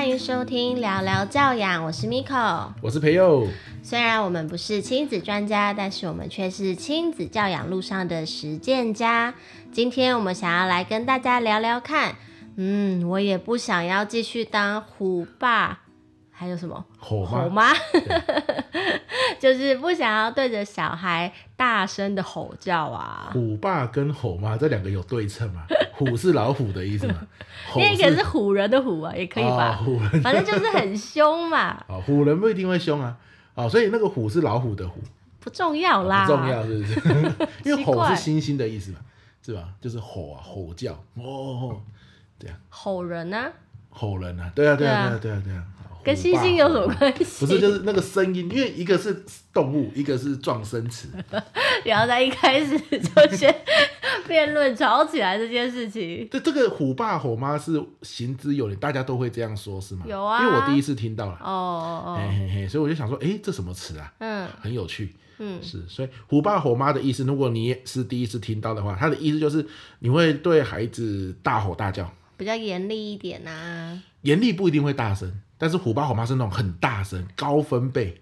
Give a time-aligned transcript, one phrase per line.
[0.00, 3.46] 欢迎收听聊聊教养，我是 Miko，我是培佑。
[3.82, 9.34] 虽然我们不是亲子专家，但是我们却是亲子教养路上的实践家。
[9.70, 12.16] 今天我们想要来跟大家聊聊看，
[12.56, 15.80] 嗯，我也不想要继续当虎爸。
[16.40, 17.66] 还有什么吼吗？
[19.38, 23.28] 就是不想要对着小孩大声的吼叫啊！
[23.34, 25.66] 虎爸跟吼妈这两个有对称吗？
[25.92, 27.14] 虎是老虎的意思吗？
[27.76, 29.78] 那个是唬人的唬啊，也可以吧？
[29.86, 31.76] 唬人，反正就是很凶嘛。
[31.88, 33.14] 哦，唬人不一定会凶啊。
[33.54, 34.98] 哦，所以那个虎是老虎的虎，
[35.40, 36.24] 不重要啦。
[36.24, 37.00] 不重要是不是？
[37.66, 39.00] 因为吼是星星的意思嘛，
[39.44, 39.68] 是吧？
[39.78, 41.78] 就是吼啊，吼叫哦，
[42.38, 42.56] 这样。
[42.70, 43.52] 吼人啊？
[43.90, 44.50] 吼人啊？
[44.54, 45.64] 对啊，对啊，对啊，对啊，对啊。
[46.02, 47.44] 跟星星有什么关系？
[47.44, 51.08] 不是，就是那个声音，因为一个是动物，一个是撞声词。
[51.84, 53.54] 然后在一开始就先
[54.26, 56.28] 辩论吵起来这件事情。
[56.32, 60.04] 这这个虎爸虎妈是行之有理，大家都会这样说，是吗？
[60.06, 61.32] 有啊，因为我第一次听到了。
[61.42, 62.18] 哦哦哦。
[62.18, 64.12] 嘿嘿嘿，所以我就想说，哎，这什么词啊？
[64.18, 65.14] 嗯，很有趣。
[65.42, 69.66] 嗯，是，所以虎爸虎妈的意思，如果你也是第一次听到的话，他的意思就是
[70.00, 74.02] 你会对孩子大吼大叫，比较严厉一点啊。
[74.22, 75.32] 严厉不一定会大声。
[75.60, 78.18] 但是虎爸虎妈是那种很大声、高分贝，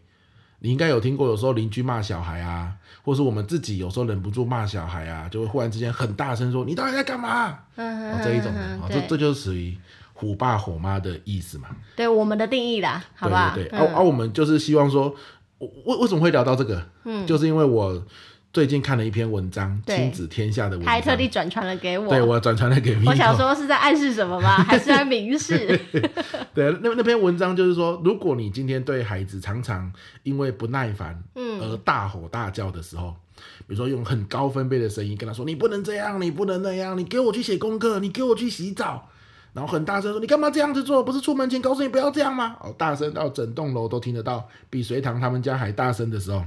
[0.59, 9.79] 你应该有听过，有时候邻居骂小孩啊，或是我们自己有时候忍不住骂小孩啊，就会忽然之间很大声说：“你到底在干嘛？”嗯、哦，这一种的，哦、这这就是属于
[10.15, 11.69] 虎爸虎妈的意思嘛？
[11.95, 13.53] 对，我们的定义啦，好吧？
[13.55, 15.15] 对对对，而、嗯、而、啊啊、我们就是希望说，
[15.59, 16.85] 为为什么会聊到这个？
[17.05, 18.05] 嗯，就是因为我。
[18.51, 22.09] 最近看了一篇文章，《亲子天下》的文章，还特地转传了给我。
[22.09, 23.07] 对，我转传了给你。
[23.07, 24.57] 我想说是在暗示什么吗？
[24.65, 25.79] 还是在明示？
[26.55, 39.09] 对，那那篇文章就是说，如果你今天对孩子常常因为不耐烦，而大吼大叫的时候，嗯、比如说用很高分贝的声音跟他说：“你不能这样，你不能那样，你给我去写功课，你给我去洗澡。”
[39.53, 41.03] 然后很大声说：“你干嘛这样子做？
[41.03, 46.43] 不是出门前告诉你不要这样吗？”哦，大声到整栋楼都听得到，比隋唐他们家还大声的时候。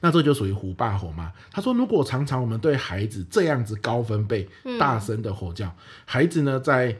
[0.00, 1.32] 那这就属于虎爸吼妈。
[1.50, 4.48] 他说，如果常常我们对孩子这样子高分贝、
[4.78, 5.72] 大声的吼叫，嗯、
[6.04, 6.96] 孩子呢在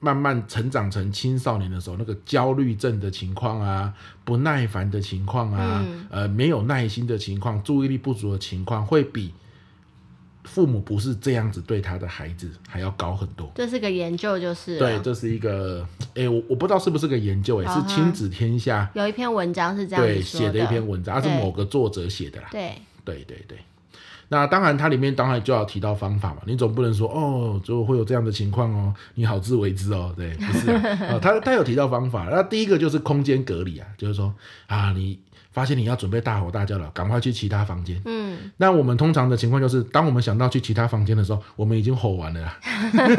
[0.00, 3.92] 慢慢成长成青少年的时候，那个焦虑症的情况啊，
[4.24, 9.32] 不耐烦的情况啊，嗯、呃，没有耐心的情况，注意力不足的情况，会比。
[10.44, 13.50] 父母不是这样子对他的孩子，还要高很多。
[13.54, 22.48] 这是个研究，就是对，这是一个，哎、欸，我我不知道是不是个研究、欸，哎、uh 是亲子天下有一篇文章是这样对写的一篇文章，它是某个作者写的啦。
[22.52, 23.58] 对对对对，
[24.28, 34.34] 那当然，它里面当然就要提到方法嘛，你总不能说哦，就会有这样的情况哦，你好自为之哦，对，不是啊， 他他有提到方法，那第一个就是空间隔离啊，就是说
[34.66, 35.18] 啊，你。
[35.54, 37.98] 发现你要准备大吼大叫了，赶快去其他房间。
[38.04, 42.58] 嗯，那我们通常的情况就是，当我们想到去其他房间的时候，我们已经吼完了啦，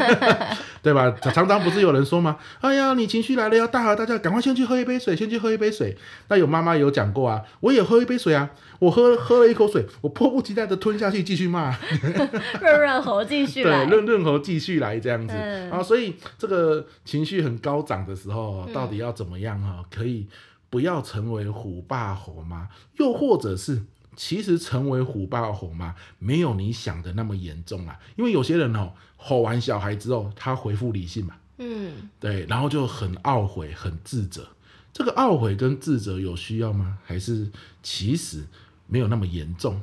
[0.82, 1.10] 对吧？
[1.32, 2.36] 常常不是有人说吗？
[2.60, 5.96] 哎呀，你情绪来了要大吼大叫，赶快先去喝一杯水，先去喝一杯水。
[6.28, 11.74] 那有妈妈有讲过啊，我也喝一杯水啊，我喝喝了一口水，我迫不及待的吞下去继续骂，
[12.60, 15.34] 润润喉继续来，对，润润喉继续来这样子。
[15.34, 19.82] 嗯、啊，所以这个情绪很高涨的时候，到底要怎么样哈？
[19.90, 20.26] 可以。
[20.76, 23.82] 不要成为虎爸虎妈，又或者是
[24.14, 27.98] 其实成为虎爸虎妈没有你想的那么严重啊。
[28.14, 34.46] 因为有些人哦，吼完小孩之后，他回复理性嘛，嗯，对，然后就很懊悔、很自责。
[34.92, 36.98] 这个懊悔跟自责有需要吗？
[37.06, 37.50] 还是
[37.82, 38.44] 其实
[38.86, 39.80] 没有那么严重？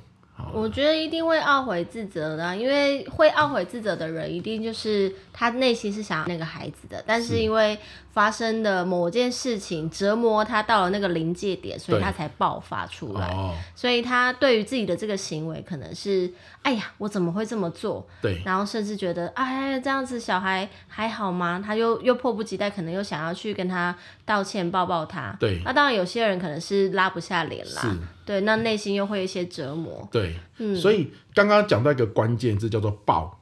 [0.52, 7.78] 我觉得一定会懊悔自责的啊，因为会懊悔自责的人，一定就是他内心是想要那个孩子的，但是因为
[8.12, 13.36] 发生的某件事情折磨他到了那个临界点，所以他才爆发出来。
[13.76, 16.32] 所以他对于自己的这个行为，可能是
[16.64, 18.06] 哎呀，我怎么会这么做？
[18.22, 21.62] 对，然后甚至觉得哎，这样子小孩还好吗？
[21.64, 23.96] 他又又迫不及待，可能又想要去跟他
[24.26, 25.36] 道歉，抱抱他。
[25.40, 27.98] 对，那当然有些人可能是拉不下脸啦。
[28.26, 30.08] 对，那内心又会有一些折磨。
[30.12, 33.40] 对，嗯，所以刚刚讲到一个关键字叫做“爆”，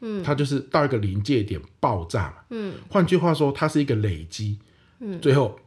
[0.00, 4.58] 嗯，它就是到一个临界点爆炸嘛，嗯，换句话说，它是一个累积，
[5.00, 5.58] 嗯，最后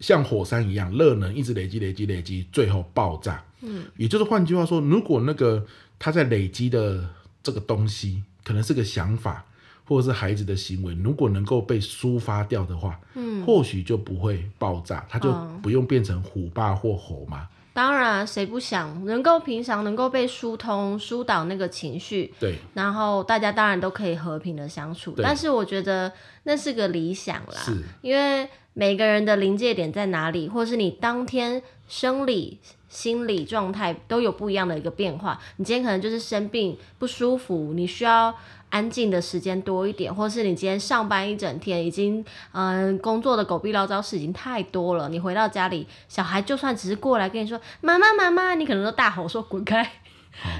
[0.00, 5.66] 像火山一样，热能一直累积、累积、累积，最后爆炸，嗯，也就是换句话说，如果那个
[5.98, 7.08] 它在累积的
[7.42, 9.44] 这个东西，可能是个想法，
[9.84, 17.48] 或者是孩子的行为，如果能够被抒发掉的话，嗯，或许就不会爆炸，它就不用变成虎爸或吼妈。
[17.74, 22.32] 当然，谁不想能够平常能够被疏通、疏导那个情绪？
[22.38, 22.56] 对。
[22.74, 25.14] 然后大家当然都可以和平的相处。
[25.16, 27.60] 但是我觉得那是个理想啦。
[28.02, 32.58] 因为每个人的临界点在哪里，或是你当天生理、
[32.88, 35.38] 心理状态都有不一样的一个变化。
[35.56, 38.34] 你今天可能就是生病不舒服，你需要
[38.72, 49.88] 安静的时间多一点，或是你今天上班一整天，已经嗯工作的狗屁倒灶事已经太多了，你回到家里，小孩就算只是过来跟你说妈妈妈妈，你可能都大吼说滚开。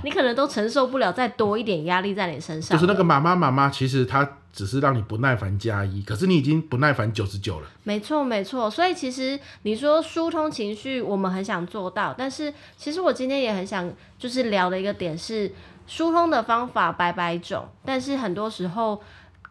[0.05, 2.77] 你可能都承受不了再多一点压力在你身上。
[2.77, 7.67] 就是那个妈妈妈妈，其实她只是让你不耐烦加一，可是你已经不耐烦九十九了。
[7.83, 15.51] 没错没错，所以其实你说疏通情绪，我们很想做到，但是其实我今天也很想就是聊的一个点是，
[15.93, 18.99] 疏通的方法百百种，但是很多时候，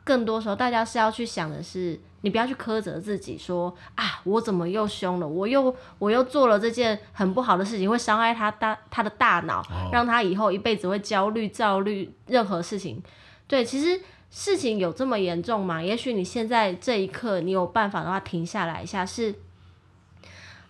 [0.03, 1.99] 更多时候大家是要去想的是。
[2.23, 5.27] 你不要去苛责自己说，说啊，我怎么又凶了？
[5.27, 13.01] 我又我又做了这件很不好的事情，会伤害他大他的大脑，让他以后一辈子会焦虑、躁虑，任何事情。
[13.47, 13.99] 对，其实
[14.29, 15.81] 事情有这么严重吗？
[15.81, 19.33] 也许你现在这一刻，你有办法的话，停下来一下，是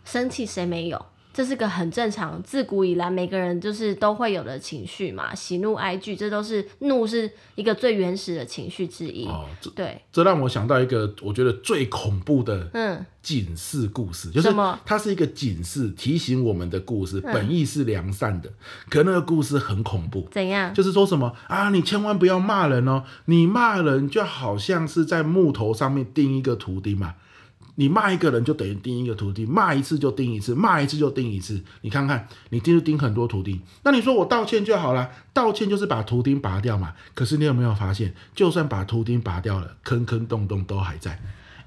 [0.05, 1.05] 生气，谁没有？
[1.33, 9.25] 这是个很正常，自古以来每个人就是都会有的情绪嘛，喜怒哀惧，这都是怒是一个最原始的情绪之一。
[9.27, 14.49] 哦，对，这让我想到一个我觉得最恐怖的嗯警示故事，嗯、就是
[14.85, 18.55] 它是一个警示提醒我们的故事，本意是良善的，嗯、
[18.89, 20.27] 可那个故事很恐怖。
[20.31, 20.73] 怎样？
[20.73, 27.15] 就是说什么啊，你千万不要骂人哦，你骂人就好像是在木头上面钉一个图钉嘛。
[27.81, 31.59] 你骂一个人就等于钉一个徒弟，骂一次就钉一次，骂一次就钉一次。
[31.81, 33.59] 你看看，你钉就钉很多徒弟。
[33.81, 36.93] 那你说我道歉就好了，道歉就是把图钉拔掉嘛。
[37.15, 41.19] 可是你有没有发现，就算把图钉拔掉了，坑坑洞洞都还在，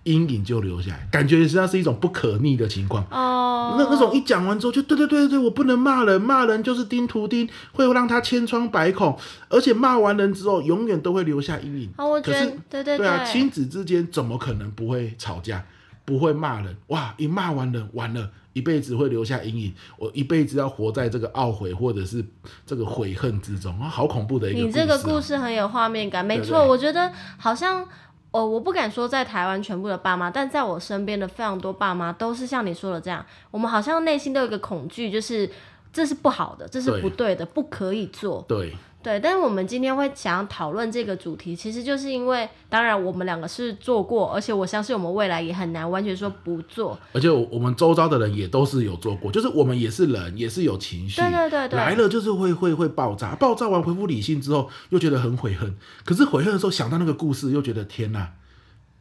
[0.04, 3.04] 阴影就留下来，感觉实际上是一种不可逆的情况。
[3.10, 9.18] 哦，那那种一讲完之后就对对对对，我不能骂人，骂人就是钉图钉，会让他千疮百孔，
[9.48, 11.90] 而且骂完人之后永远都会留下阴影。
[11.98, 15.64] 哦，我觉得，对对对，对啊，亲子之间怎么可能不会吵架？
[16.04, 17.14] 不会骂人哇！
[17.16, 19.74] 一骂完人完了，一辈子会留下阴影。
[19.96, 22.24] 我一辈子要活在这个懊悔或者是
[22.66, 24.62] 这个悔恨之中啊，好恐怖的一个啊。
[24.66, 26.58] 你这个故事很有画面感，没错。
[26.58, 27.86] 对对，我觉得好像，
[28.30, 33.24] 哦，我不敢说在台湾全部的爸妈，但在我身边的非常多爸妈都是像你说的这样。
[33.50, 35.50] 我们好像内心都有一个恐惧，就是
[35.92, 38.44] 这是不好的，这是不对的，对，不可以做。
[38.46, 38.76] 对。
[39.04, 46.98] 对，但是我们今天会想要讨论这个主题，其实就是因为，当然我们两个是做过，而且我相信我们未来也很难完全说不做。
[47.12, 51.20] 而且我们周遭的人也都是有做过，就是我们也是人，也是有情绪。
[51.20, 55.76] 对对对对，来了就是会会会爆炸，爆炸完恢复理性之后，又觉得很悔恨。
[56.06, 58.32] 可是悔恨的时候想到那个故事，又觉得天哪！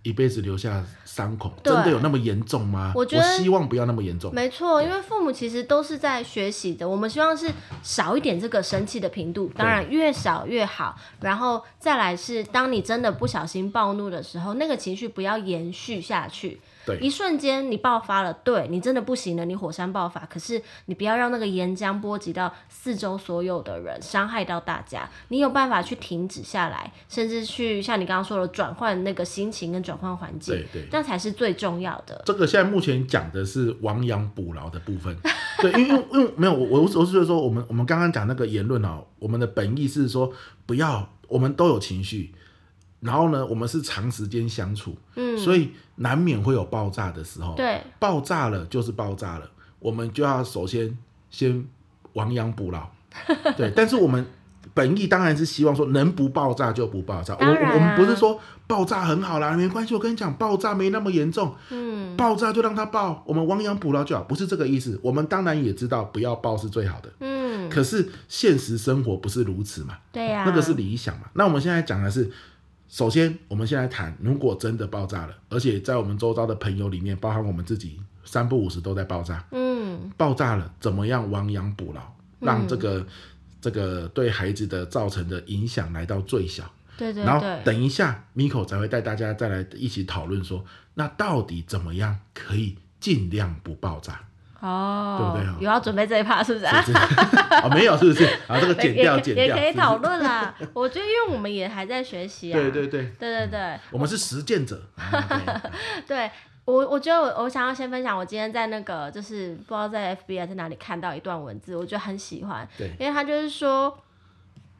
[0.04, 2.92] 一辈子留下伤口，真的有那么严重吗？
[2.94, 4.34] 我觉得我希望不要那么严重。
[4.34, 7.50] 没错，因为父母其实都是在学习的，我们希望是
[7.82, 10.98] 少一点这个生气的频度，当然越少越好。
[11.22, 16.60] 然后再来是，当你真的不小心暴怒的时候，那个情绪不要延续下去。
[16.86, 20.26] 对，一瞬间你爆发了，对，你真的不行了，你火山爆发。
[20.26, 25.10] 可是你不要让那个岩浆波及到四周所有的人，伤害到大家。
[25.30, 32.22] 你有办法去停止下来，甚至去像你刚刚说的转换那个心情跟转换环境，对对，那才是最重要的。
[32.26, 35.16] 这个现在目前讲的是亡羊补牢的部分，
[35.62, 40.32] 对，因为因为没有我我我是觉得说我们我们刚刚讲那个言论哦，我们的本意是说
[40.66, 42.34] 不要，我们都有情绪。
[43.04, 47.54] 然后呢，我们是长时间相处，嗯，所以难免会有爆炸的时候。
[47.56, 50.98] 对，爆炸了就是爆炸了，我们就要首先
[51.30, 51.68] 先
[52.14, 52.88] 亡羊补牢。
[53.58, 54.26] 对，但是我们
[54.74, 57.36] 本意当然是希望说能不爆炸就不爆炸。
[57.40, 59.94] 我我们不是说爆炸很好啦，没关系。
[59.94, 64.98] 我跟你讲，爆炸没那么严重，嗯，爆炸就让它爆，我们亡羊补牢就好，不是这个意思。
[65.04, 69.98] 我们当然也知道不要爆是最好的，嗯，可是现实生活不是如此嘛？
[70.14, 71.26] 对呀，那个是理想嘛。
[71.34, 72.32] 那我们现在讲的是。
[72.94, 79.44] 首先，我们先来谈，如果真的爆炸了，而且在我们周遭的朋友里面，包含我们自己，三不五时都在爆炸。
[79.52, 82.04] 嗯，爆炸了，怎么样亡羊补牢，
[82.40, 83.08] 让这个、嗯、
[83.60, 86.72] 这个对孩子的造成的影响来到最小。
[86.96, 87.26] 对对对。
[87.26, 94.22] 然后等一下，Miko 才会带大家再来一起讨论说，那到底怎么样可以尽量不爆炸？
[94.64, 95.66] 哦，对不对？
[95.66, 96.66] 有要准备这一趴是不是？
[96.66, 96.98] 是是
[97.62, 98.24] 哦，没有，是不是？
[98.48, 100.56] 啊，这个剪掉，剪掉，也可以讨论啦。
[100.74, 102.56] 我觉得，因为我们也还在学习啊。
[102.58, 104.82] 对对对，对对对，我们是实践者。
[106.08, 106.32] 对
[106.66, 112.66] 我，我觉得我我想要先分享，我今天在那个就是不知道在 FB 还是哪里看到一段文字，我觉得很喜欢。
[112.78, 113.98] 对，因为他就是说。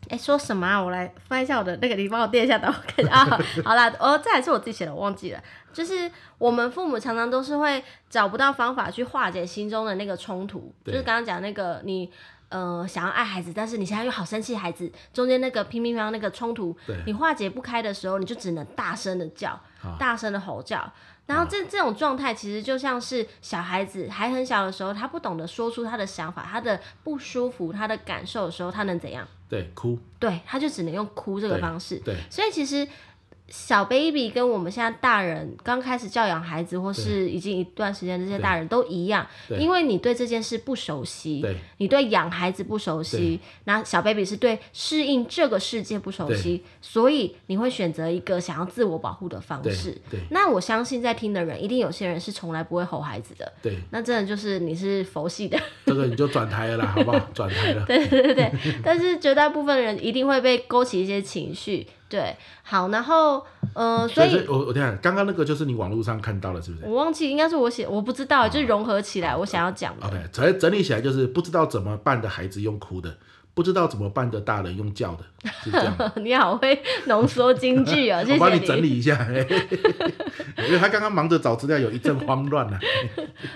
[0.10, 0.82] 哎、欸，说什么啊？
[0.82, 3.40] 我来翻一下我的那个，你帮我垫一下等我看一下啊。
[3.64, 5.42] 好啦，哦，这还是我自己写的，我忘记了。
[5.72, 12.12] 就是我们父母常常都是会找不到方法去化解心中的那个冲突，就是刚刚讲那个你
[12.50, 19.60] 呃想要爱孩子，但是你现在又好生气，孩子中间那个乒乒乓乓那个冲突，你化解不开的时候，你就只能大声的叫，
[19.98, 20.92] 大声的吼叫。
[21.26, 29.26] 然后这这种状态其实就像是小孩子还很小的时候，他不懂得说出他的想法、他的不舒服、他的感受的时候，他能怎样？
[29.54, 30.00] 对，哭。
[30.20, 31.98] 对，他就只能用哭这个方式。
[31.98, 32.88] 对，对，所以其实。
[33.54, 39.26] 小 baby 跟我们现在大人刚开始教养孩子，或是已经一段时间，这些大人都一样，
[39.60, 49.96] 因为你对这件事不熟悉，对你对养孩子不熟悉，那小 baby 是对适应这个世界不熟悉，所以你会选择一个想要自我保护的方式。
[50.32, 53.54] 那我相信在听的人，一定有些人是从来不会吼孩子的。
[53.62, 57.20] 对，那真的就是你是佛系的， 这个你就转台了啦，好不好？
[57.36, 57.86] 转台了。
[57.86, 58.52] 对对对对，
[58.84, 61.86] 但是绝大部分人一定会被勾起一些情绪。
[62.14, 63.44] 对，好，然后，
[63.74, 66.86] 呃，所以，我我看刚刚那个就是你网络上看到了，是不是？
[66.86, 70.06] 我忘记，应该是我写，我不知道，哦、就是融合起来，我想要讲的。
[70.06, 73.18] OK，整整理起来就是不知道怎么办的孩子用哭的，
[73.56, 75.24] 不知道怎么办的大人用叫的，
[75.64, 75.98] 是这样。
[76.22, 78.22] 你好会浓缩金句啊、哦！
[78.26, 78.40] 谢谢你。
[78.40, 79.18] 我帮你整理一下，
[80.68, 82.80] 因为他刚刚忙着找资料，有一阵慌乱了。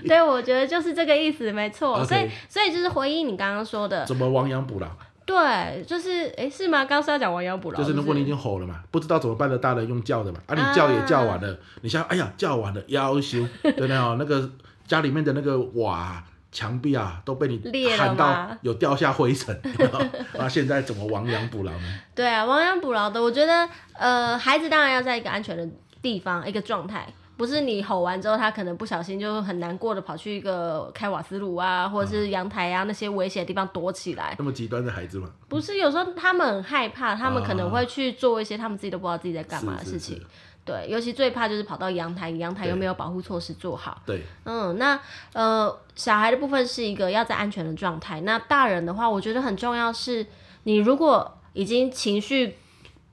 [0.07, 2.03] 对，我觉得就是这个意思，没错。
[2.03, 4.87] 所以，所以就是回应你刚刚说的，怎么亡羊补牢。
[5.27, 6.85] 对，就是哎，是吗？
[6.85, 13.97] 刚刚是要讲亡羊补牢，就是如果你已经吼了嘛，不知道怎么办的大人用叫的嘛，啊，你叫也叫完了，啊、你像，哎呀，叫完了，要修， 对不对？
[14.17, 14.49] 那个
[14.87, 19.53] 家里面的那个瓦墙壁啊，都被你喊到有掉下灰尘，
[20.33, 21.99] 那现在怎么亡羊补牢呢？
[22.15, 25.67] 对啊，亡羊补牢的，我觉得，呃，孩子当然要在一个安全的
[26.01, 27.05] 地方，一个状态。
[27.37, 34.35] 不是你吼完之后，他可能不小心就很难过的跑去一个开瓦斯炉啊，或者是阳台啊那些危险的地方躲起来。
[34.39, 35.29] 那么极端的孩子吗？
[35.47, 40.19] 不是，有时候他们很害怕，他们可能会去做一些他们自己都不知道自己在干嘛的事情。
[40.65, 44.01] 对，尤其最怕就是跑到阳台，阳台又没有保护措施做好。
[44.05, 44.99] 对，嗯，那
[45.33, 48.19] 呃，小孩的部分是一个要在安全的状态。
[48.21, 50.25] 那大人的话，我觉得很重要是，
[50.63, 52.57] 你如果已经情绪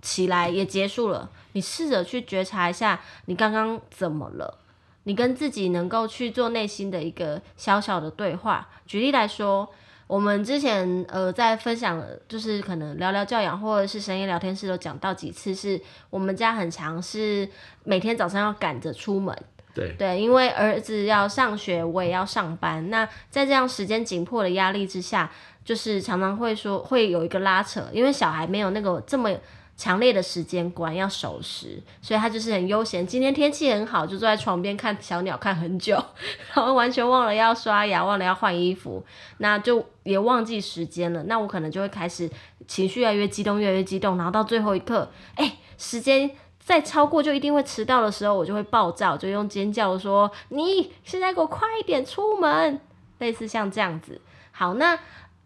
[0.01, 1.31] 起来也结束了。
[1.55, 4.59] 你试着去觉察一下，你刚刚怎么了？
[5.05, 8.69] 你跟自己能够去做内心的一个小小的对话。
[8.87, 9.69] 举例来说，
[10.07, 17.47] 我们之前呃在分享，就是可能聊聊教养或者是深夜聊天室都讲到几次，是我们家很常是
[17.85, 19.37] 每天早上要赶着出门。
[19.75, 22.89] 对对，因为儿子要上学，我也要上班。
[22.91, 25.31] 那在这样时间紧迫的压力之下，
[25.65, 29.31] 就是常常会说会有一个拉扯，因为小孩没有那个这么。
[29.77, 33.05] 强烈的时间观要守时，所以他就是很悠闲。
[33.05, 35.95] 今天天气很好，就坐在床边看小鸟看很久，
[36.55, 39.05] 然后完全忘了要刷牙，忘了要换衣服，
[39.39, 41.25] 那就也忘记时间了。
[41.25, 42.31] 那我可能就会开始
[42.69, 52.81] 情绪越来越激动，越来越激动，然后到最后一刻，哎、欸，时间再超过就一定会迟到的时候，我就会暴躁，就用尖叫说：“你现在给我快一点出门！”
[53.19, 54.21] 类似像这样子。
[54.53, 54.97] 好，那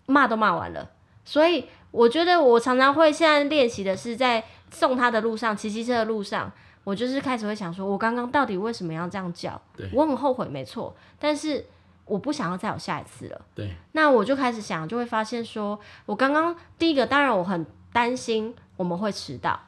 [0.04, 0.90] 骂都骂完了，
[1.24, 1.64] 所以。
[1.90, 6.52] 我觉得我常常会现在练习的是在送他的路上，骑机车的路上，
[6.84, 9.60] 我就是开始会想说，我刚刚到底为什么要这样叫？
[9.74, 11.64] 对，我很后悔，没错，但是
[12.04, 13.40] 我不想要再有下一次了。
[13.54, 19.58] 对，那我就开始想，就会发现说，我刚刚第一个，当然我很担心我们会迟到，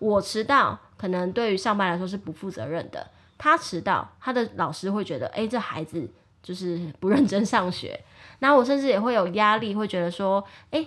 [0.00, 3.08] 我迟到可能对于上班来说是不负责任的，
[3.38, 6.10] 他迟到，他的老师会觉得，哎，这孩子
[6.42, 8.00] 就是不认真上学，
[8.40, 10.84] 那我甚至也会有压力，会觉得说，哎。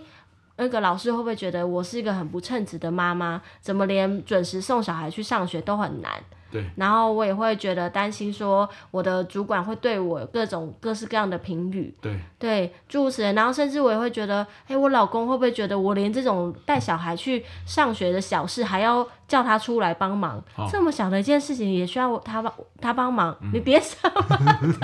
[0.57, 3.41] 那个老师会不会觉得我是一个很不称职的妈妈？
[3.59, 6.11] 怎么连准时送小孩去上学都很难？
[6.51, 6.63] 对。
[6.75, 11.95] 然后我也会觉得担心，说我的主管会对我各种各式各样的评语。
[12.01, 12.19] 对。
[12.37, 13.31] 对，诸如此类。
[13.33, 20.43] 然后甚至我也会觉得，哎，我老公会不会觉得我连这种带小孩去上学的小事还要叫他出来帮忙？
[20.69, 23.35] 这么小的一件事情也需要他帮他帮忙？
[23.41, 24.11] 嗯、你别想。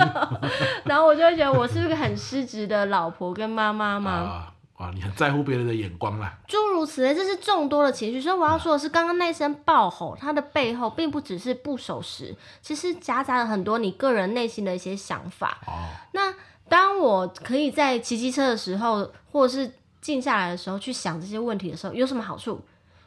[0.84, 4.10] 然后我就会觉得，我是一个很失职的老婆跟妈妈吗？
[4.10, 8.20] 啊哇，你很在乎别人的眼光啦，诸如此类，这是众多的情绪。
[8.20, 15.58] 所以我要说的是，刚刚那声暴吼，它的背后并不只是不守时，其实夹杂了很多你个人内心的一些想法。
[15.66, 16.32] 哦，那
[16.68, 22.60] 当我可以在骑机车的时候，或者是静下来的时候去想这些问题的时候，有什么好处？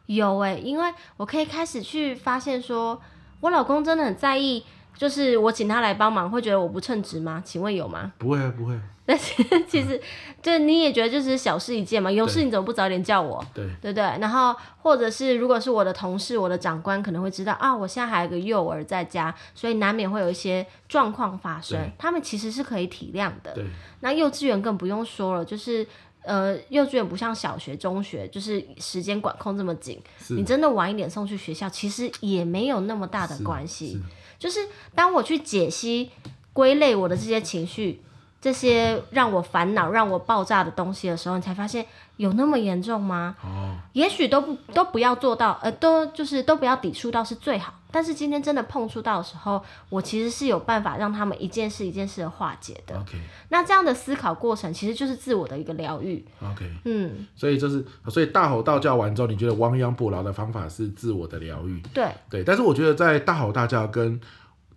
[0.08, 3.02] 有诶、欸，因为我可以开始去发现说，说
[3.40, 4.66] 我老公真的很在意。
[4.94, 7.42] 就是我请他来帮忙，会觉得我不称职吗？
[7.44, 8.12] 请问有吗？
[8.20, 8.78] 不会啊，不会。
[9.12, 10.02] 但是其实，
[10.42, 13.46] 就你也觉得就是小事一件嘛，有事你怎么不早点叫我？
[13.54, 14.02] 对，对不对？
[14.22, 21.78] 然后或者是如果是我的同事、我的长官，可能会知道啊，我现在还有个幼儿在家，所以难免会有一些状况发生。
[21.98, 23.52] 他们其实是可以体谅的。
[23.54, 23.66] 对。
[24.00, 25.86] 那幼稚园更不用说了，就是
[26.24, 30.00] 呃，幼稚园不像小学、中学，就是时间管控这么紧。
[30.30, 34.02] 你真的晚一点送去学校，其实也没有那么大的关系。
[34.40, 34.60] 就是
[34.96, 36.12] 当我去解析、
[36.54, 38.02] 归类我的这些情绪。
[38.42, 41.86] 这些让我烦恼、让我爆炸的东西的时候，你才发现
[42.18, 43.36] 有那么严重吗？
[43.44, 47.76] 哦，也许都不都不要做到，呃，都就是都不要抵触到是最好。
[47.94, 52.96] 但是今天真的碰触到的时候，我其实是有办法让他们一件事一件事的化解的。
[52.98, 53.20] OK，
[53.50, 56.26] 那这样的思考过程其实就是自我的一个疗愈。
[56.42, 61.82] OK，嗯，所以就是所以大吼大叫完之后，你觉得亡羊补牢的方法是自我的疗愈？
[61.94, 64.18] 对对，但是我觉得在大吼大叫跟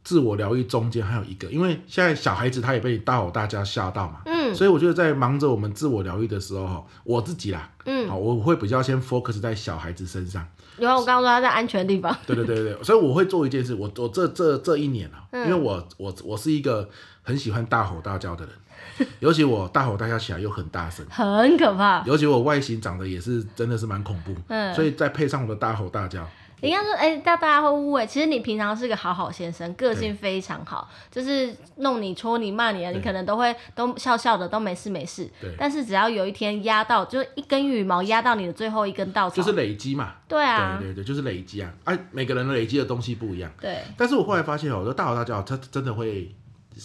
[0.05, 10.47] 自我疗愈中间还有一个，因为现在小孩子他也被你大吼大叫吓到嘛，嗯，所以我觉得在忙着我们自我疗愈的时候哈，我自己啦，嗯，好，我会比较先 focus 在小孩子身上。
[10.77, 12.15] 有啊，我刚刚说他在安全的地方。
[12.27, 16.89] 对对对对，所以我会做一件事，我我这这这一年啊，嗯、因为我我我是一个
[17.23, 22.03] 很喜欢大吼大叫的人， 尤其我大吼大叫起来又很大声，很可怕。
[22.05, 26.29] 尤其我外形长得也是真的是蛮恐怖，嗯，所以再配上我的大吼大叫。
[26.69, 35.29] 应该说，哎、欸，大大家会误会，其实你平常是个好好先生，个性非常好，就是弄你、戳你、骂你啊，你可能都会都笑笑的，都没事没事。
[35.41, 35.55] 对。
[35.59, 40.15] 但是只要有一天压到，就一根羽毛压到你的最后一根稻草，就是累积嘛。
[40.29, 40.79] 对啊。
[40.81, 41.73] 对对对，就是累积啊！
[41.85, 43.53] 哎、啊，每个人的累积的东西不一样。
[43.61, 43.83] 对。
[43.97, 46.35] 但是我后来发现哦，我说大吼大叫，他真的会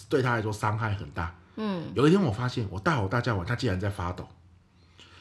[0.10, 1.36] 对他来说伤害很大。
[1.56, 1.84] 嗯。
[1.94, 4.28] 有一天我发现，我大吼大叫完，他竟然在发抖，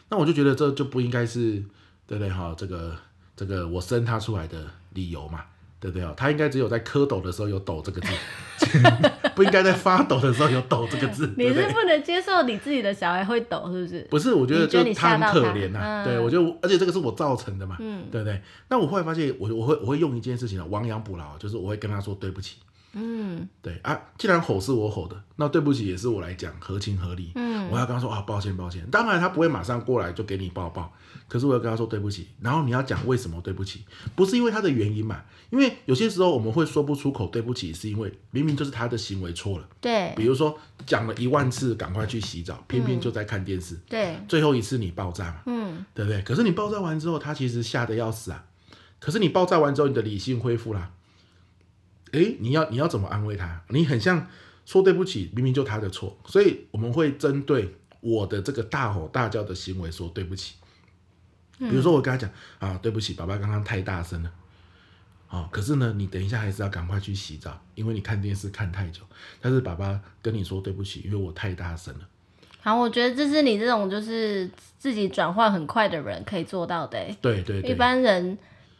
[0.08, 1.62] 那我就觉得这就不应该是，
[2.06, 2.54] 对不对哈？
[2.56, 2.96] 这个。
[3.38, 5.44] 这个我生他出来的理由嘛，
[5.78, 6.12] 对不对哦？
[6.16, 8.08] 他应该只有在蝌蚪的时候有“抖”这个字，
[9.36, 11.32] 不应该在发抖的时候有“抖”这个字。
[11.38, 14.08] 你是不能接受你自己的小孩会抖，是不是？
[14.10, 16.04] 不是，我觉得就他很可怜呐、啊。
[16.04, 18.42] 对，我就而且这个是我造成的嘛，嗯，对不对？
[18.68, 22.56] 那我后来发现，我我会我会用一件事情啊，亡羊补牢，就是我会跟他说对不起。
[22.94, 27.30] 嗯，对啊，既然吼是我吼的，那对不起也是我来讲，合情合理。
[27.34, 28.84] 嗯，我要跟他说啊，抱歉抱歉。
[28.90, 30.90] 当然他不会马上过来就给你抱抱，
[31.28, 32.26] 可是我要跟他说对不起。
[32.40, 33.84] 然后你要讲为什么对不起，
[34.16, 35.22] 不是因为他的原因嘛？
[35.50, 39.68] 因为有些时候我们会说不出口对不起，是因为明明就是他的行为错了。
[39.80, 43.74] 对，比如说讲了一万次赶快去洗澡，偏偏就在看电视。
[43.74, 45.42] 嗯、对，最后一次你爆炸嘛？
[45.46, 46.20] 嗯，对不对？
[46.22, 48.44] 可是你爆炸完之后，他其实吓得要死啊。
[48.98, 50.90] 可是你爆炸完之后，你的理性恢复了。
[52.12, 53.62] 诶，你要你要怎么安慰他？
[53.68, 54.26] 你很像
[54.66, 60.56] 说对不起，明明就他的错，所以我们会针对我的这个大吼大叫的行为说对不起。
[61.58, 64.30] 比如说我跟他讲啊，对不起，爸爸刚刚太大声了。
[65.28, 69.02] 哦，可是呢，你等一下还是要赶快去洗澡，因为你看电视看太久。
[69.40, 72.00] 但是爸爸跟你说对不起，因为我太大声了。
[72.60, 76.98] 好，我觉得这是你这种就是自己转换很快的人可以做到的。
[77.20, 78.38] 对对对，一般人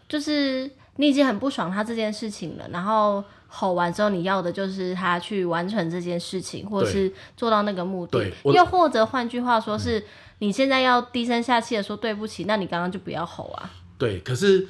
[0.09, 0.71] 就是。
[1.01, 8.31] 你已经很不爽他这件事情了，然后吼完之后，你要的就是他去完成这件事情，或者是做到那个目的。
[8.45, 10.05] 又或者换句话说，是
[10.41, 13.71] 你现在要低声下气的说对不起，嗯、那你刚刚就不要吼啊。
[13.97, 14.67] 对，可是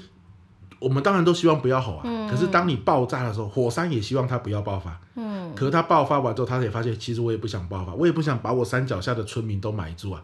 [0.79, 2.03] 我们当然都希望不要吼啊。
[2.05, 5.01] 嗯、可是当你爆炸的时候，火山也希望它不要爆发。
[5.17, 5.55] 嗯。
[5.55, 10.23] 可是它爆发完之后，他也发现其实我也不想爆发，我也不想把我山脚下的村民都埋住啊。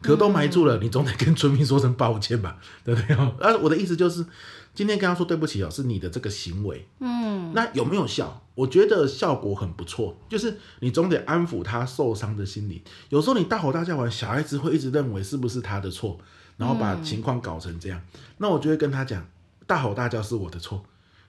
[0.00, 3.16] 可都埋住了，嗯、你总得跟村民说声抱歉吧，对不对？
[3.44, 4.24] 啊，我的意思就是。
[4.72, 8.42] 今天跟他说对不起哦，是你的这个行为，嗯，那有没有效？
[8.54, 12.82] 我觉得效果很不错，就是你总得安抚他受伤的心理。
[13.08, 16.18] 有时候你大吼大叫完，小孩子会一直认为是不是他的错，
[16.56, 18.00] 然后把情况搞成这样。
[18.14, 19.26] 嗯、那我就会跟他讲，
[19.66, 20.84] 大吼大叫是我的错，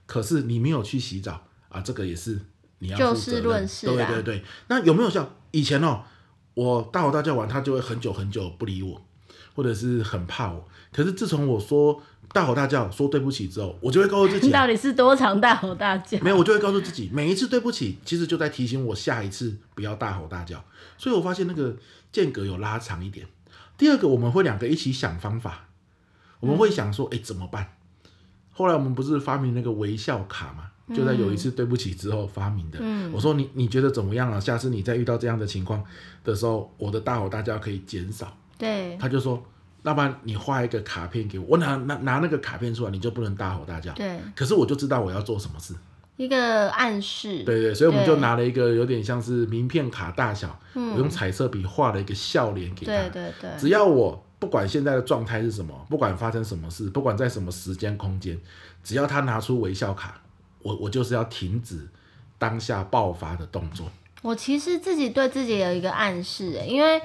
[0.06, 2.40] 可是你没有去洗澡啊，这个也是
[2.80, 2.98] 你要。
[2.98, 3.94] 就事论事啊。
[3.94, 5.28] 对对对，那有没有效？
[5.52, 6.04] 以前哦，
[6.54, 9.02] 我大吼大叫完，他就会很久很久不理我，
[9.56, 10.68] 或者是很怕我。
[10.94, 12.02] 可是自从我说。
[12.34, 16.18] 大吼大叫说对不起之后，我就会告诉自己， 到底是多长大吼大叫？
[16.20, 20.64] 没有，我就会告诉自己，每一次对不起，其实就在提醒我下一次不要大吼大叫。
[20.98, 21.76] 所以我发现那个
[22.12, 23.28] 间隔有拉长一点。
[23.78, 25.68] 第二个，我们会两个一起想方法，
[26.40, 27.74] 我们会想说，哎、嗯，怎么办？
[28.52, 30.70] 后来我们不是发明那个微笑卡吗？
[30.96, 32.80] 就在有一次对不起之后发明的。
[32.82, 34.40] 嗯、我说你你觉得怎么样啊？
[34.40, 35.84] 下次你再遇到这样的情况
[36.24, 38.38] 的时候，我的大吼大叫可以减少。
[38.58, 39.44] 对，他就说。
[39.84, 43.92] 要不然你画一个卡片给我，我拿拿拿那个卡片出来，你就不能大吼大叫。
[43.94, 44.20] 对。
[44.36, 45.74] 可是我就知道我要做什么事。
[46.18, 47.44] 一个暗示。
[47.44, 52.92] 对对，所以我们就拿了一个有点像是名片卡大小，我用彩色笔画了一个笑脸给他。
[52.92, 53.50] 对对对。
[53.58, 58.40] 只要我不管现在的状态是什么，不管发生什么事，不管在什么时间空间，
[58.84, 60.22] 只要他拿出微笑卡，
[60.62, 61.88] 我我就是要停止
[62.38, 63.90] 当下爆发的动作。
[64.22, 67.02] 我其实自己对自己有一个暗示，因为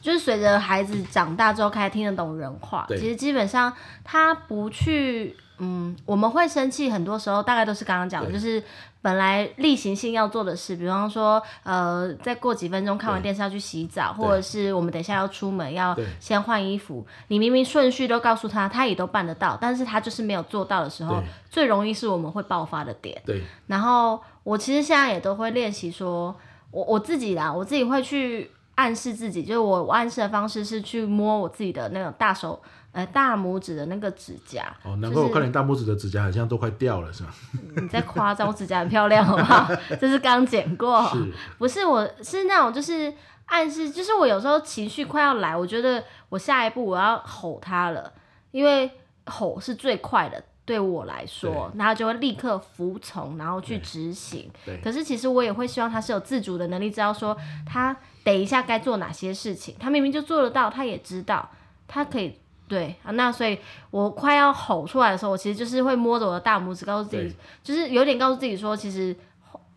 [0.00, 3.72] 就是随着孩子长大之后开始听得懂人话，其实基本上
[4.04, 8.62] 他不去，嗯，我们会生气，很多时候大概都是刚刚讲的，就是
[9.00, 23.20] 本来例行性要做的事，比方说，呃，再过几分钟看完电视要去洗澡，或者是我们等一下要出门要先换衣服，你明明顺序都告诉他，他也都办得到，但是他就是没有做到的时候，最容易是我们会爆发的点。
[23.24, 23.42] 对。
[23.66, 26.34] 然后我其实现在也都会练习说，
[26.70, 32.60] 我我自己啦，我自己会去暗示自己，就是我，我暗示的方式是去摸我自己的那种大手。
[32.90, 37.28] 呃，大拇指的那个指甲哦，难怪我看你大拇指的指甲好像都快掉了，是吗？
[37.76, 39.68] 你在夸张，我指甲很漂亮，好不好？
[40.00, 41.84] 这是刚剪过，是不是？
[41.84, 43.12] 我是那种就是
[43.44, 48.10] 暗示，就是我有时候情绪快要来，我觉得我下一步我要吼他了，
[48.52, 48.90] 因为
[49.26, 54.50] 吼是最快的，对我来说，然后就会立刻服从，然后去执行。
[54.66, 54.78] 对。
[54.84, 61.48] 可是其实我也会希望他是有自主的能力，知道说他等一下该做哪些事情，他明明就做得到，他也知道
[61.86, 62.38] 他可以。
[62.68, 63.58] 对啊，那所以
[63.90, 69.16] 我快要吼出来的时候，我其实就是会摸着我的大拇指，告诉自己，就是有点告诉自己说，其实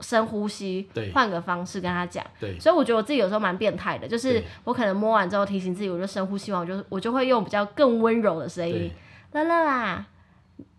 [0.02, 2.22] 深呼吸，换个方式跟他讲。
[2.38, 8.92] 对，所以我觉得我自己有时候蛮变态的，就是我可能摸完之后提醒自己，我就深呼吸完，我就我就会用比较更温柔的声音，
[9.32, 10.06] 乐乐啊，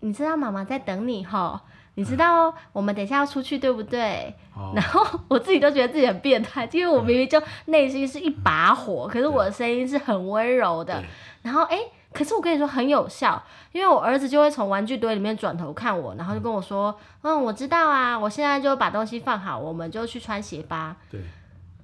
[0.01, 1.59] 你知道妈妈在等你吼，
[1.95, 4.35] 你知道我们等一下要出去，对不对？
[4.55, 11.03] 哦、然后我自己都觉得自己很变态，因为我明明就内心是一把火，可是我的声音是很温柔的。
[11.43, 11.79] 然后哎。
[12.15, 13.43] 可是我跟你说很有效，
[13.73, 21.23] 因为我儿子就会从玩具堆里面转头看我，然后就跟我说：“嗯，我知道啊，我现在就把东西放好，我们就去穿鞋吧。”对。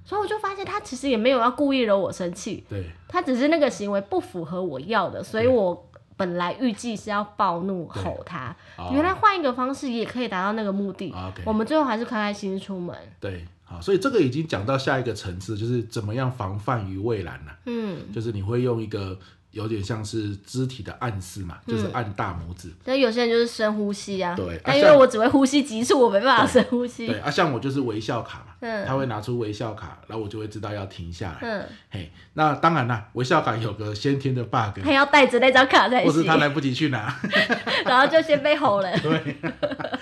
[0.05, 2.91] 所以我就发现他其实也没有要故意惹我生气，对。
[3.07, 5.88] 他只是那个行为不符合我要的，所以我
[6.19, 8.53] 本来预计是要暴怒吼他，
[8.91, 11.13] 原来换一个方式也可以达到那个目的。
[11.13, 11.43] Okay.
[11.45, 12.93] 我们最后还是开开心心出门。
[13.21, 17.57] 对，好，所以这个已经讲到下一个层次，就是怎么样防范于未然了。
[17.67, 19.17] 嗯，就是你会用一个。
[19.51, 22.69] 有点像是肢体的暗示嘛，嗯、就是按大拇指。
[22.83, 24.35] 但有些人就是深呼吸啊。
[24.35, 24.61] 对。
[24.63, 27.07] 但因为我只会呼吸急促，我没办法深呼吸。
[27.07, 28.48] 对啊，像我就是微笑卡嘛。
[28.59, 28.85] 嗯。
[28.85, 31.37] 他会拿出微笑卡，然后我就会知道要停下来。
[31.41, 31.65] 嗯。
[31.91, 34.79] 嘿，那当然啦，微笑卡有个先天的 bug。
[34.83, 36.11] 他要带着那张卡才行。
[36.11, 37.13] 或是他来不及去拿。
[37.85, 38.91] 然后就先被吼了。
[38.99, 39.35] 对。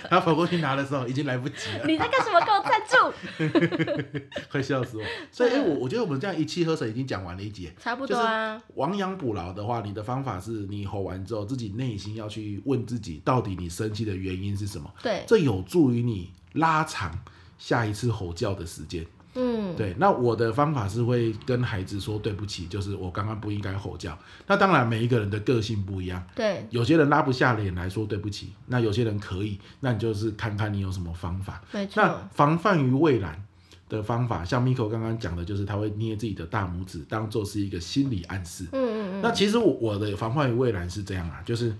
[0.10, 1.86] 他跑过去拿的时候已经来不及了。
[1.86, 2.40] 你在干什么？
[2.42, 4.34] 给我站住！
[4.50, 5.04] 快笑死我。
[5.32, 7.72] 所以，哎，我我觉得我们这样一气呵成已经讲完了一集。
[7.80, 8.62] 差不多啊。
[8.76, 14.90] 亡羊补牢的话，你的方法是你吼完之后，自己内心要去问自己，到底你生气的原因是什么？
[15.04, 17.12] 对，这有助于你拉长
[17.58, 19.06] 下一次吼叫的时间。
[19.40, 19.96] 嗯，对。
[20.00, 24.18] 那我的方法是会跟孩子说对不起，就是我刚刚不应该吼叫。
[24.48, 26.26] 那当然，每一个人的个性不一样。
[26.34, 29.60] 对，有些人拉不下脸来说对不起，那有些人可以。
[29.82, 31.62] 那你就是看看你有什么方法。
[31.94, 33.40] 那防范于未然
[33.88, 38.64] 的方法，像 Miko 刚刚讲的，就是他会捏自己的大拇指，当做是一个心理暗示。
[38.72, 39.22] 嗯嗯嗯。
[39.22, 41.72] 那其实我我的防范于未然是这样啊，就是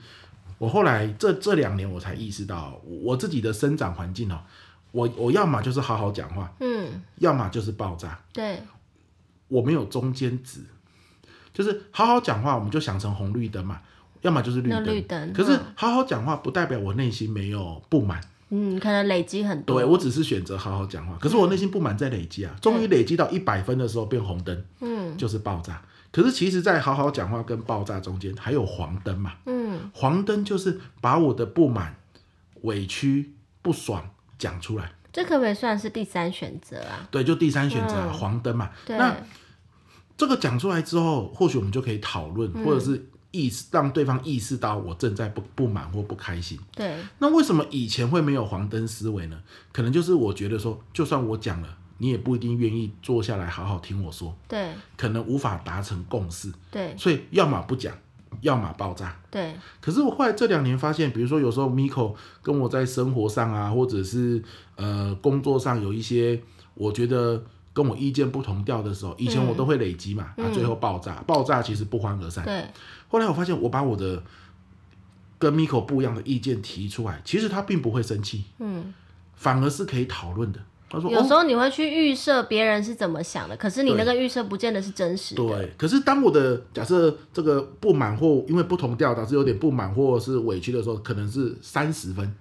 [0.60, 4.40] 我后来这这两年我才意识到，我自己的生长环境哦，
[4.92, 8.20] 我我要么就是好好讲话，嗯，要么就是爆炸。
[8.34, 8.62] 对。
[9.50, 10.60] 我没有中间值，
[11.54, 13.80] 就是好好讲话，我们就想成红绿灯嘛，
[14.22, 14.86] 要么就是绿灯。
[14.86, 15.32] 绿灯。
[15.32, 18.20] 可是好好讲话不代表我内心没有不满。
[18.50, 19.80] 嗯，可能累积很多。
[19.80, 22.54] 对，我只是选择好好讲话，可是我内心不满在累积啊。
[22.62, 25.82] 终于累积到一百分的时候变红灯，嗯，就是爆炸。
[26.12, 31.96] 可是其实，在好好讲话跟爆炸中间还有黄灯嘛，嗯，黄灯就是把我的不满、
[32.64, 34.92] 委屈、不爽讲出来。
[35.12, 37.08] 这可不可以算是第三选择啊？
[37.10, 38.70] 对，就第三选择，嗯，黄灯嘛。
[38.86, 38.98] 对。
[38.98, 39.16] 那
[40.16, 43.10] 这个讲出来之后，或许我们就可以讨论，嗯，或者是。
[43.30, 46.58] 意识让对方意识到我正在不不满或不开心。
[46.74, 49.38] 对，那为什么以前会没有黄灯思维呢？
[49.74, 54.36] 可能就是我觉得说，就算我讲了，你也不一定愿意坐下来好好听我说。
[54.48, 56.52] 对，可能无法达成共识。
[56.72, 57.94] 对，所以要么不讲，
[58.42, 59.16] 要么爆炸。
[59.30, 64.44] 对，可是我后来这两年发现，比如说有时候 Miko 跟我在生活上啊，或者是
[64.76, 66.42] 呃工作上有一些，
[66.74, 67.44] 我觉得。
[67.74, 72.44] 跟我意见不同调的时候，以前我都会累积嘛，啊，最后爆炸，爆炸其实不欢而散。
[72.44, 72.66] 对。
[73.08, 74.24] 后来我发现，我把我的
[75.38, 78.92] 跟 Miko 不一样的意见提出来，其实他并不会生气，嗯，
[79.36, 80.60] 反而是可以讨论的。
[80.90, 85.44] 他说，有时候你会去预设别人是怎么想的，可是你那个预设不见得是真实的。
[85.44, 85.74] 对。
[85.78, 92.34] 可是当我的假设这个不满或因为不同调导致有点不满或是委屈的时候，可能是三十分。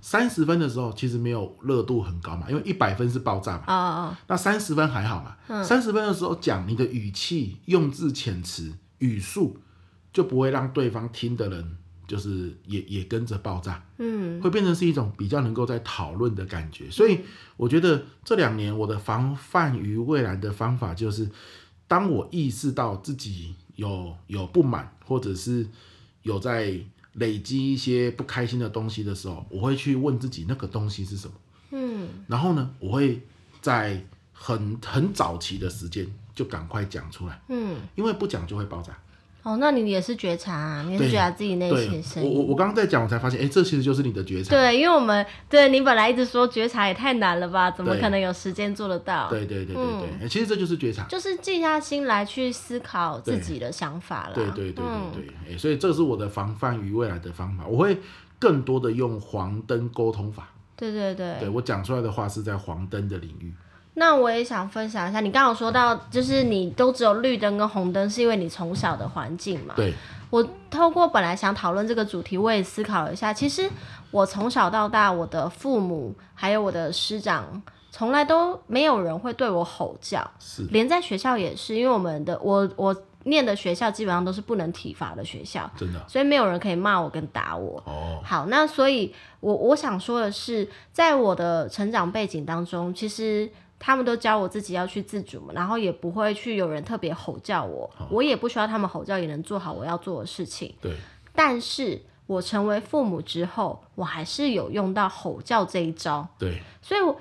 [0.00, 3.64] 三十分的时候，其实没有热度很高嘛，因为一百分是爆炸嘛。
[3.66, 4.16] 哦哦。
[4.28, 5.64] 那三十分还好嘛。
[5.64, 9.58] 三十分的时候讲你的语气、用字遣词、语速，
[10.12, 11.76] 就不会让对方听的人
[12.08, 13.80] 就是也也跟着爆炸。
[13.98, 14.42] 嗯。
[14.42, 16.90] 会变成是一种比较能够在讨论的感觉。
[16.90, 17.20] 所以
[17.56, 21.30] 我觉得这两年我的防范于未然的方法，就是
[21.86, 25.64] 当我意识到自己有有不满，或者是
[26.22, 26.80] 有在。
[27.14, 31.34] 累积一些不开心的东西的时候，我会去问自己那个东西是什么。
[31.72, 33.20] 嗯嗯，然后呢，我会
[33.60, 34.00] 在
[34.32, 38.96] 很很早期的时间就赶快讲出来，嗯，因为不讲就会爆炸。
[39.44, 42.28] 哦，那你也是觉察啊，你也是觉察自己内心声音。
[42.28, 44.50] 我我我刚刚在讲，我才发现，哎、欸，这其实就是你的觉察。
[44.50, 49.28] 对，因为我们对你本来一直说觉察也太难了吧，怎么可能有时间做得到？
[49.30, 54.34] 对对对对对、嗯，其实这就是觉察，就是静下心来去思考自己的想法了。
[54.34, 57.96] 对对对对对，哎、嗯欸，所以这是我的防范于未来的方法，我会
[58.38, 60.50] 更多的用黄灯沟通法。
[60.76, 63.52] 对对对，对我讲出来的话是在黄灯的领域。
[63.98, 69.74] 那我也想分享一下，你刚刚有说到，就是你都只有绿灯跟红灯，是因为你从小的环境嘛？
[69.76, 69.92] 对。
[70.30, 73.66] 我透过本来想讨论这个主题，我也思考了一下，其实
[74.10, 80.64] 我从小到大，我的父母还有我的师长，从来都没有人会对我吼叫，是。
[80.70, 87.82] 连在学校也是，因为我们的我我念的学校基本上都是不能体罚的学校，真的，所以没有人可以骂我跟打我。
[87.86, 88.20] 哦。
[88.22, 93.50] 好，那所以我我想说的是，在我的成长背景当中，其实。
[93.78, 100.74] 他们都教我自己要去自主嘛，然后也不会去有人特别吼叫我，哦，我也不需要他们吼叫也能做好我要做的事情。
[100.80, 100.96] 对，
[101.34, 106.26] 但是我成为父母之后，我还是有用到吼叫这一招。
[106.38, 107.20] 对，所以我。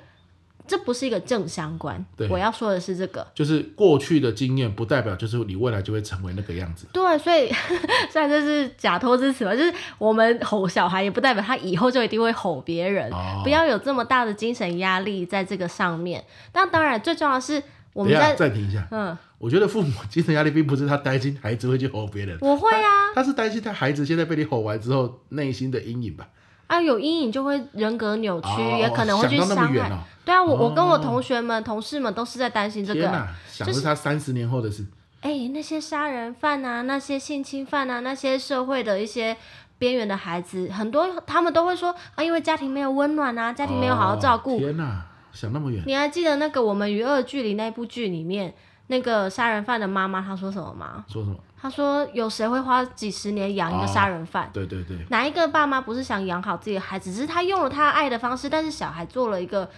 [0.67, 6.85] 这不是一个正相关，对，我要说的是这个，就是过去的经验不代表就是你未来就会成为那个样子。
[6.91, 7.49] 对，所以
[8.11, 16.23] 虽然这是假托之词吧，就是我们吼小孩也不代表他以后就一定会吼别人，哦，不要有这么大的精神压力在这个上面。
[16.51, 26.27] 但当然最重要的是我们在暂停一下，嗯，我觉得父母精神压力并不是他担心孩子会去吼别人，我会啊，他，他是担心他孩子现在被你吼完之后内心的阴影吧。
[26.67, 29.99] 啊，有阴影就会人格扭曲，哦，也可能会去伤害，哦。
[30.25, 33.27] 对啊，我，哦，我跟我同学们，同事们都是在担心这个。
[33.49, 34.85] 想是他三十年后的事。
[35.21, 39.35] 哎，那些杀人犯啊，那些性侵犯啊，那些社会的一些
[39.79, 44.59] 边缘的孩子，很多他们都会说啊，因为家庭没有温暖啊，家庭没有好好照顾，哦。
[44.59, 45.81] 天哪，想那么远。
[45.87, 48.53] 你还记得那个《我们与恶距离》那部剧里面？
[48.89, 51.03] 那个杀人犯的妈妈，她说什么吗？
[51.09, 51.35] 说什么？
[51.59, 54.97] 她说：“有谁会花几十年养一个杀人犯？”哦，对对对。
[55.09, 57.11] 哪一个爸妈不是想养好自己的孩子？
[57.11, 59.69] 只是他用了他爱的方式，但是小孩做了一个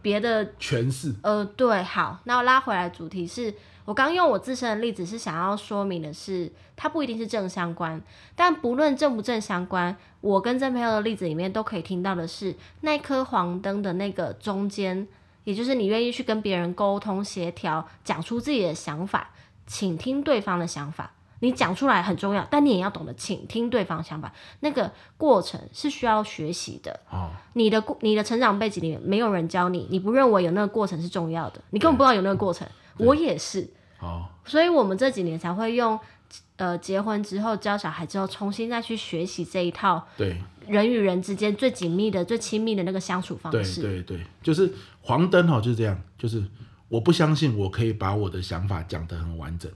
[0.00, 1.14] 别的诠释。
[1.22, 8.00] 呃，对，好，那我拉回来，主题是我刚用我自身的例子是想要说明的是，它不一定是正相关，
[8.34, 15.06] 但不论正不正相关，我跟郑佩佑的例子里面都可以听到的是，那颗黄灯的那个中间。
[15.44, 19.30] 也就是你愿意去跟别人沟通协调，讲出自己的想法，
[19.66, 21.10] 倾听对方的想法。
[21.40, 24.32] 你讲出来很重要，但你也要懂得倾听对方想法。
[24.60, 27.00] 那个过程是需要学习的。
[27.10, 32.66] 哦，你的你的成长背景里面没有人教你，你不认为有那个过程是重要的，你根本不知道有那个过程。
[32.96, 33.68] 我也是。
[34.00, 35.98] 哦，所以我们这几年才会用。
[36.56, 43.80] 呃，结婚之后教小孩之后，重新再去学习这一套，对人与人之间最紧密的、最亲密的那个相处方式。
[43.80, 44.70] 对对对，就是
[45.00, 45.98] 黄灯哦，就是这样。
[46.18, 46.42] 就是
[46.88, 49.70] 我不相信我可以把我的想法讲得很完整，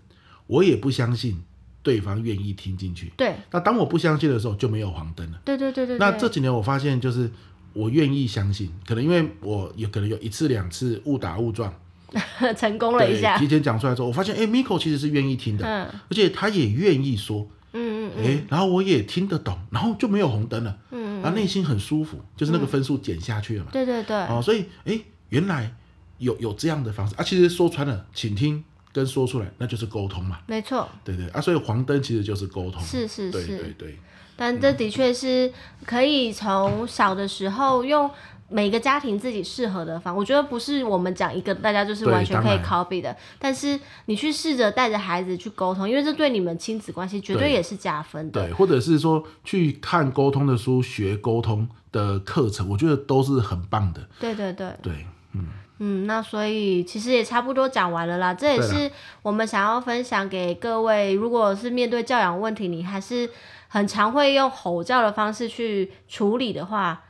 [0.48, 1.42] 我也不相信
[1.82, 3.12] 对方愿意听进去。
[3.16, 3.34] 对。
[3.50, 5.40] 那当我不相信的时候，就没有黄灯了。
[5.44, 5.98] 对对对。
[5.98, 7.30] 那这几年我发现，就是
[7.72, 11.72] 我愿意相信，可能因为我有可能有一次两次误打误撞。
[12.58, 25.74] 成功了一下，提前讲出来之后，我发现，哎、欸、，Miko 其实是愿意听的，嗯，而且他也愿意说，嗯嗯，哎、欸，然后我也听得懂，然后就没有红灯了，嗯嗯，然后内心很舒服，就是那个分数减下去了嘛，对对对，哦，所以，哎、欸，原来
[26.18, 27.14] 有有这样的方式。
[27.14, 33.98] 啊，其实说穿了，请听跟说出来，那就是沟通嘛，没错，对，对对，啊，所以黄灯其实就是沟通，是是是，对对对，
[34.36, 35.52] 但这的确是
[35.84, 38.10] 可以从小的时候用。
[38.54, 43.16] 每个家庭自己适合的方，我觉得不是我们讲一个，大家就是完全可以 copy 的。
[43.38, 48.42] 但是你去试着带着孩子去沟通，因为这对你们亲子关系绝对也是加分的。
[48.42, 54.06] 对，对或者是说去看沟通的书、学沟通的课程，我觉得都是很棒的。
[54.20, 55.46] 对对对对，嗯
[55.84, 58.32] 嗯，那所以其实也差不多讲完了啦。
[58.32, 58.88] 这也是
[59.20, 63.28] 我们想要分享给各位，如果是面对教养问题，你还是
[63.66, 67.02] 很常会用吼叫的方式去处理的话，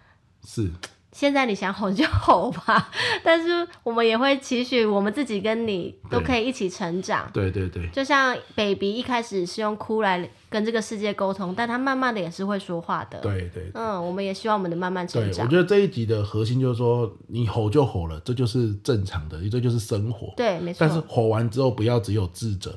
[0.42, 0.70] 是。
[1.12, 2.90] 现在你想吼就吼吧，
[3.22, 7.30] 但是我们也会期许我们自己跟你都可以一起成长。
[7.32, 13.20] 对对对，就像 baby 一开始是用哭来跟这个世界沟通，但他慢慢的也是会说话的。
[13.20, 15.44] 对对，对，嗯，我们也希望我们的慢慢成长。
[15.44, 20.32] 我觉得这一集的核心就是说，你吼就吼了，这就是正常的，这就是生活。
[20.36, 20.78] 对，没错。
[20.80, 22.74] 但是吼完之后，不要只有自责。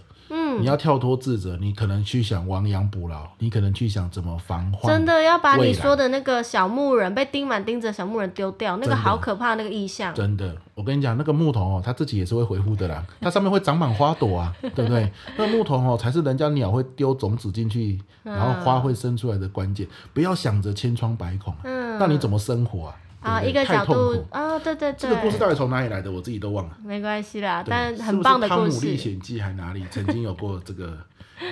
[0.58, 4.94] 嗯，你要跳脱自责，你可能去想亡羊补牢，你可能去想怎么防患。
[4.94, 10.13] 真的要把你说的那个小木人被钉满钉子的小木人丢掉，那个好可怕那个意象。
[10.13, 15.12] 真的，我跟你讲，那个木头哦，它自己也是会回复的啦， 它上面会长满花朵啊，对不对？
[15.38, 19.88] 那个木头哦，才是人家鸟会丢种子进去，然后花会生出来的关键。
[20.13, 22.96] 不要想着千疮百孔，嗯，那你怎么生活啊？
[23.26, 26.78] 啊，一个角度啊，对对对，这个故事到底从哪里来的，我自己都忘了。
[26.84, 28.62] 没关系啦，但很棒的故事。
[28.62, 30.96] 汤姆历险记》还哪里曾经有过这个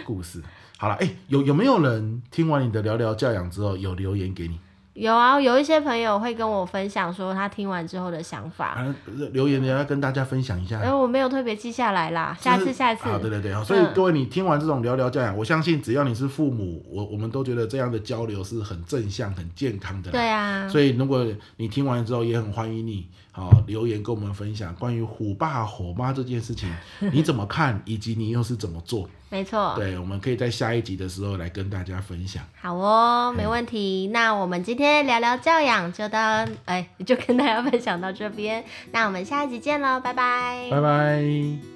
[0.05, 0.39] 故事？
[0.77, 4.59] 好了，哎、欸，有有没有人听完你的聊聊教养之后有留言给你？
[4.93, 8.67] 有啊，有一些朋友会跟我分享说他听完之后的想法。
[8.73, 8.95] 啊、
[9.31, 10.77] 留言你要跟大家分享一下。
[10.77, 13.09] 哎、呃，我没有特别记下来啦，下次下次。
[13.09, 20.11] 啊，对对对，所以各位你听完这种聊聊教养，嗯、我相信只要你是父母，我我们都觉得这样的交流是很正向、很健康的。
[20.11, 20.69] 对啊。
[20.69, 21.25] 所以如果
[21.57, 26.69] 你听完之后，也很欢迎你好留言跟我们分享关于虎爸虎妈这件事情，
[27.11, 29.09] 你怎么看，以及你又是怎么做？
[29.33, 32.43] 没错，对，我们可以在下一集的时候来跟大家分享。
[32.61, 34.11] 好哦，没问题。
[34.13, 38.63] 那我们今天聊聊教养就到，哎，就跟大家分享到这边。
[38.91, 41.72] 那我们下一集见喽，拜拜，拜拜。